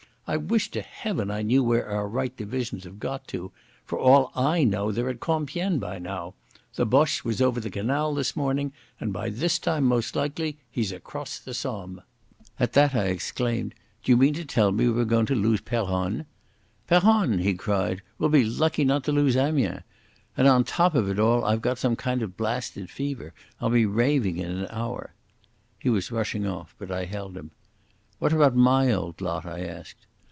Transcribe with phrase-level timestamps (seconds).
[0.27, 3.51] I wish to Heaven I knew where our right divisions have got to.
[3.83, 6.35] For all I know they're at Compiegne by now.
[6.75, 10.93] The Boche was over the canal this morning, and by this time most likely he's
[10.93, 11.99] across the Somme."
[12.61, 13.75] At that I exclaimed.
[14.05, 16.25] "D'you mean to tell me we're going to lose Peronne?"
[16.87, 18.01] "Peronne!" he cried.
[18.17, 19.81] "We'll be lucky not to lose Amiens!...
[20.37, 23.33] And on the top of it all I've got some kind of blasted fever.
[23.59, 25.13] I'll be raving in an hour."
[25.77, 27.51] He was rushing off, but I held him.
[28.19, 30.07] "What about my old lot?" I asked.